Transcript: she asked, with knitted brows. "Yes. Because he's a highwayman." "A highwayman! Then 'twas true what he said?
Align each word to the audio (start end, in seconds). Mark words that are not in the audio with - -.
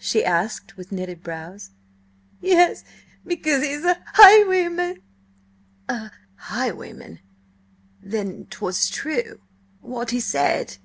she 0.00 0.24
asked, 0.24 0.76
with 0.76 0.90
knitted 0.90 1.22
brows. 1.22 1.70
"Yes. 2.40 2.82
Because 3.24 3.62
he's 3.62 3.84
a 3.84 4.02
highwayman." 4.14 5.00
"A 5.88 6.10
highwayman! 6.34 7.20
Then 8.02 8.46
'twas 8.50 8.88
true 8.90 9.40
what 9.80 10.10
he 10.10 10.18
said? 10.18 10.78